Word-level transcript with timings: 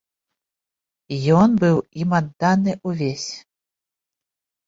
Ён 1.39 1.49
быў 1.65 1.77
ім 2.03 2.15
адданы 2.21 2.71
ўвесь. 2.89 3.27